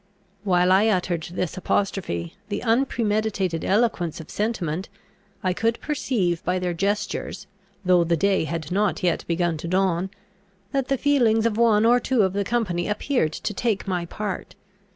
While 0.43 0.71
I 0.71 0.87
uttered 0.87 1.29
this 1.33 1.57
apostrophe, 1.57 2.35
the 2.49 2.63
unpremeditated 2.63 3.63
eloquence 3.63 4.19
of 4.19 4.31
sentiment, 4.31 4.89
I 5.43 5.53
could 5.53 5.79
perceive 5.79 6.43
by 6.43 6.57
their 6.57 6.73
gestures, 6.73 7.45
though 7.85 8.03
the 8.03 8.17
day 8.17 8.45
had 8.45 8.71
not 8.71 9.03
yet 9.03 9.23
begun 9.27 9.57
to 9.57 9.67
dawn, 9.67 10.09
that 10.71 10.87
the 10.87 10.97
feelings 10.97 11.45
of 11.45 11.55
one 11.55 11.85
or 11.85 11.99
two 11.99 12.23
of 12.23 12.33
the 12.33 12.43
company 12.43 12.87
appeared 12.87 13.33
to 13.33 13.53
take 13.53 13.87
my 13.87 14.07
part. 14.07 14.55